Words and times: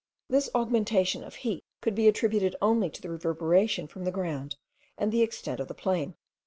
This 0.29 0.49
augmentation 0.55 1.23
of 1.23 1.35
heat 1.35 1.63
could 1.79 1.93
be 1.93 2.07
attributed 2.07 2.55
only 2.59 2.89
to 2.89 3.01
the 3.03 3.09
reverberation 3.11 3.85
from 3.85 4.03
the 4.03 4.09
ground, 4.11 4.55
and 4.97 5.11
the 5.11 5.21
extent 5.21 5.59
of 5.59 5.67
the 5.67 5.75
plain. 5.75 6.15